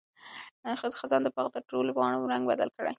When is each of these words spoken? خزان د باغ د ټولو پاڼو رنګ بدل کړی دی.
خزان 0.99 1.21
د 1.23 1.27
باغ 1.35 1.47
د 1.53 1.57
ټولو 1.69 1.89
پاڼو 1.97 2.29
رنګ 2.33 2.43
بدل 2.51 2.69
کړی 2.75 2.87
دی. 2.89 2.89